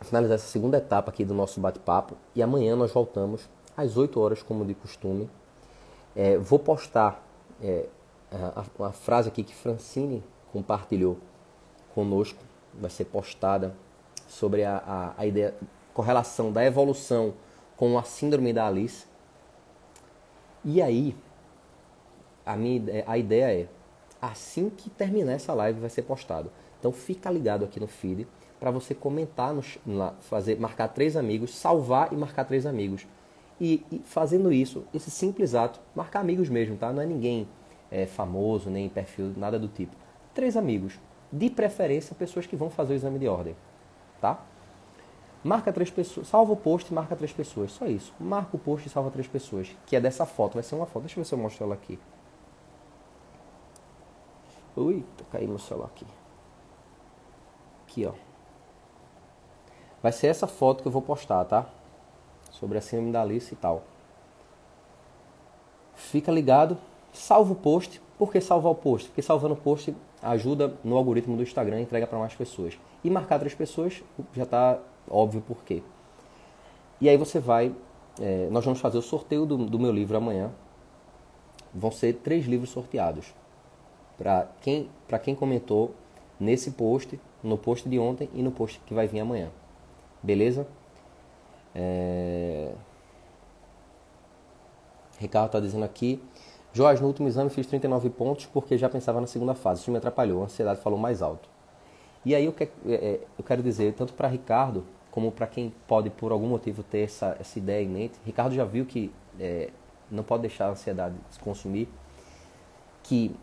[0.00, 2.16] Finalizar essa segunda etapa aqui do nosso bate-papo.
[2.34, 5.30] E amanhã nós voltamos às 8 horas, como de costume.
[6.16, 7.24] É, vou postar
[7.62, 7.86] é,
[8.32, 10.22] a, a frase aqui que Francine
[10.52, 11.16] compartilhou
[11.94, 12.42] conosco.
[12.74, 13.72] Vai ser postada
[14.26, 15.54] sobre a, a, a ideia,
[15.94, 17.34] correlação da evolução
[17.82, 19.06] com a síndrome da Alice.
[20.64, 21.16] E aí,
[22.46, 23.68] a, minha, a ideia é,
[24.20, 26.52] assim que terminar essa live vai ser postado.
[26.78, 28.24] Então fica ligado aqui no feed
[28.60, 33.04] para você comentar, no, lá, fazer, marcar três amigos, salvar e marcar três amigos.
[33.60, 36.92] E, e, fazendo isso, esse simples ato, marcar amigos mesmo, tá?
[36.92, 37.48] Não é ninguém
[37.90, 39.96] é, famoso, nem perfil, nada do tipo.
[40.32, 41.00] Três amigos.
[41.32, 43.56] De preferência, pessoas que vão fazer o exame de ordem,
[44.20, 44.40] tá?
[45.44, 47.72] Marca três pessoas, salva o post e marca três pessoas.
[47.72, 48.14] Só isso.
[48.20, 49.76] Marca o post e salva três pessoas.
[49.86, 50.54] Que é dessa foto.
[50.54, 51.02] Vai ser uma foto.
[51.02, 51.98] Deixa eu ver se eu mostro ela aqui.
[54.76, 56.06] Ui, tá caindo meu celular aqui.
[57.84, 58.12] Aqui, ó.
[60.02, 61.66] Vai ser essa foto que eu vou postar, tá?
[62.50, 63.82] Sobre a síndrome da Alice e tal.
[65.94, 66.78] Fica ligado.
[67.12, 68.00] Salva o post.
[68.16, 69.08] Por que salvar o post?
[69.08, 72.78] Porque salvando o post ajuda no algoritmo do Instagram e entrega para mais pessoas.
[73.02, 74.02] E marcar três pessoas
[74.32, 74.78] já está
[75.10, 75.82] óbvio por quê.
[77.00, 77.74] E aí você vai.
[78.20, 80.50] É, nós vamos fazer o sorteio do, do, meu livro amanhã.
[81.74, 83.34] Vão ser três livros sorteados.
[84.16, 84.88] Para quem,
[85.22, 85.94] quem comentou
[86.38, 89.50] nesse post, no post de ontem e no post que vai vir amanhã.
[90.22, 90.66] Beleza?
[91.74, 92.72] É...
[95.18, 96.22] Ricardo está dizendo aqui.
[96.72, 99.80] Jorge, no último exame fiz 39 pontos porque já pensava na segunda fase.
[99.80, 101.51] Isso me atrapalhou, a ansiedade falou mais alto.
[102.24, 105.72] E aí eu, que, é, é, eu quero dizer, tanto para Ricardo, como para quem
[105.86, 109.70] pode por algum motivo ter essa, essa ideia em mente, Ricardo já viu que é,
[110.10, 111.88] não pode deixar a ansiedade se consumir,
[113.02, 113.34] que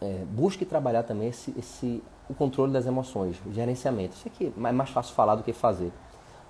[0.00, 4.16] é, busque trabalhar também esse, esse, o controle das emoções, o gerenciamento.
[4.16, 5.92] Isso aqui é mais fácil falar do que fazer.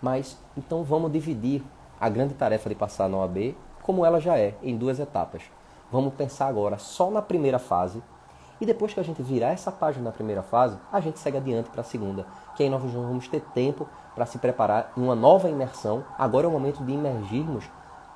[0.03, 1.63] Mas então vamos dividir
[2.01, 5.43] a grande tarefa de passar na OAB, como ela já é, em duas etapas.
[5.91, 8.03] Vamos pensar agora só na primeira fase,
[8.61, 11.71] e depois que a gente virar essa página na primeira fase, a gente segue adiante
[11.71, 15.49] para a segunda, que aí nós vamos ter tempo para se preparar em uma nova
[15.49, 16.05] imersão.
[16.19, 17.65] Agora é o momento de imergirmos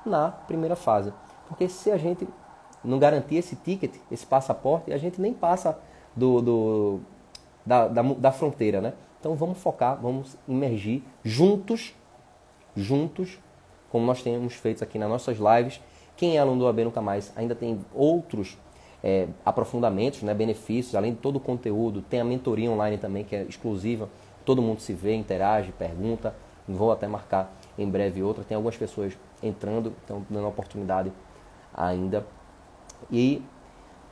[0.05, 1.13] na primeira fase.
[1.47, 2.27] Porque se a gente
[2.83, 5.77] não garantir esse ticket, esse passaporte, a gente nem passa
[6.15, 6.99] do, do
[7.65, 8.93] da, da, da fronteira, né?
[9.19, 11.95] Então vamos focar, vamos imergir juntos,
[12.75, 13.39] juntos,
[13.89, 15.79] como nós temos feito aqui nas nossas lives.
[16.17, 18.57] Quem é aluno do AB Nunca Mais ainda tem outros
[19.03, 23.35] é, aprofundamentos, né, benefícios, além de todo o conteúdo, tem a mentoria online também que
[23.35, 24.07] é exclusiva,
[24.45, 26.33] todo mundo se vê, interage, pergunta,
[26.67, 31.11] vou até marcar em breve outra, tem algumas pessoas entrando, estão dando oportunidade
[31.73, 32.25] ainda.
[33.11, 33.41] E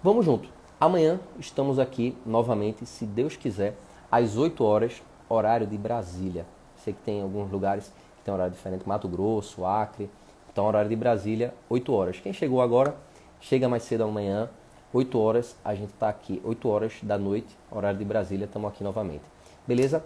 [0.03, 0.49] vamos junto.
[0.79, 3.77] Amanhã estamos aqui novamente, se Deus quiser,
[4.11, 6.45] às 8 horas, horário de Brasília.
[6.75, 10.09] Sei que tem alguns lugares que tem horário diferente, Mato Grosso, Acre,
[10.51, 12.19] Então, horário de Brasília, 8 horas.
[12.19, 12.95] Quem chegou agora,
[13.39, 14.49] chega mais cedo amanhã,
[14.93, 18.83] 8 horas, a gente está aqui, 8 horas da noite, horário de Brasília, estamos aqui
[18.83, 19.23] novamente.
[19.65, 20.03] Beleza?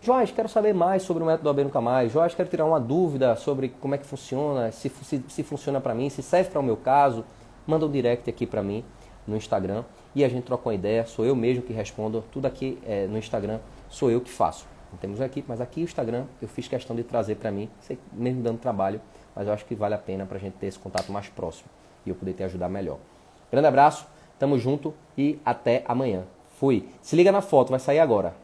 [0.00, 2.12] Joás, quero saber mais sobre o método AB Nunca Mais.
[2.12, 5.92] Joás, quero tirar uma dúvida sobre como é que funciona, se, se, se funciona para
[5.94, 7.24] mim, se serve para o meu caso.
[7.66, 8.84] Manda um direct aqui para mim
[9.26, 9.84] no Instagram
[10.14, 11.04] e a gente troca uma ideia.
[11.04, 12.24] Sou eu mesmo que respondo.
[12.30, 13.58] Tudo aqui é, no Instagram
[13.88, 14.66] sou eu que faço.
[14.92, 17.68] Não temos equipe, mas aqui o Instagram eu fiz questão de trazer para mim,
[18.12, 19.00] mesmo dando trabalho,
[19.34, 21.68] mas eu acho que vale a pena para a gente ter esse contato mais próximo
[22.06, 22.98] e eu poder te ajudar melhor.
[23.50, 24.06] Grande abraço,
[24.38, 26.24] tamo junto e até amanhã.
[26.58, 26.88] Fui.
[27.00, 28.34] Se liga na foto, vai sair agora.